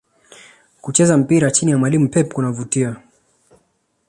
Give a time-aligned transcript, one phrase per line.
[0.81, 2.95] Kucheza mpira chini ya mwalimu Pep kunavutia